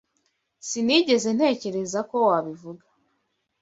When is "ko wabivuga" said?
2.09-2.85